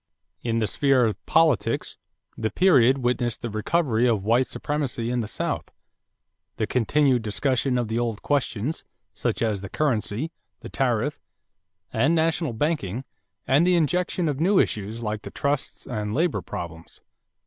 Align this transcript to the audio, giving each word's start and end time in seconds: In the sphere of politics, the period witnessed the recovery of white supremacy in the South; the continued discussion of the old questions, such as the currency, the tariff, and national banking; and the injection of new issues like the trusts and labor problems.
In 0.41 0.57
the 0.57 0.65
sphere 0.65 1.05
of 1.05 1.23
politics, 1.27 1.99
the 2.35 2.49
period 2.49 2.97
witnessed 3.03 3.43
the 3.43 3.51
recovery 3.51 4.07
of 4.09 4.23
white 4.23 4.47
supremacy 4.47 5.11
in 5.11 5.19
the 5.19 5.27
South; 5.27 5.69
the 6.57 6.65
continued 6.65 7.21
discussion 7.21 7.77
of 7.77 7.87
the 7.87 7.99
old 7.99 8.23
questions, 8.23 8.83
such 9.13 9.43
as 9.43 9.61
the 9.61 9.69
currency, 9.69 10.31
the 10.61 10.69
tariff, 10.69 11.19
and 11.93 12.15
national 12.15 12.53
banking; 12.53 13.03
and 13.45 13.67
the 13.67 13.75
injection 13.75 14.27
of 14.27 14.39
new 14.39 14.57
issues 14.57 15.03
like 15.03 15.21
the 15.21 15.29
trusts 15.29 15.85
and 15.85 16.15
labor 16.15 16.41
problems. 16.41 17.01